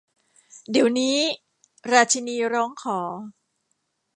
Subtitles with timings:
[0.71, 1.15] เดี๋ยวนี้!
[1.91, 2.99] ราชินีร้องขอ